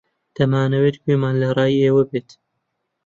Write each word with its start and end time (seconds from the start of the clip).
دەمانەوێت 0.35 0.95
گوێمان 1.03 1.35
لە 1.41 1.49
ڕای 1.57 1.81
ئێوە 1.83 2.03
بێت. 2.09 2.29